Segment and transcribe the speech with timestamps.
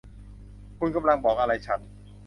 [0.77, 1.79] คุณกำลังบอกอะไรฉัน